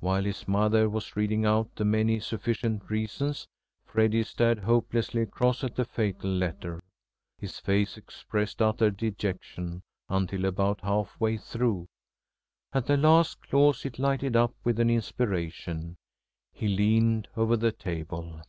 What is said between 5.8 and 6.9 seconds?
fatal letter.